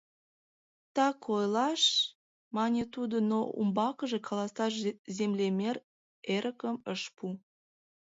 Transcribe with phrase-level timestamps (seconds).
[0.95, 1.83] —Так ойлаш,—
[2.55, 4.73] мане тудо, но умбакыже каласаш
[5.17, 5.75] землемер
[6.35, 7.25] эрыкым ыш пу.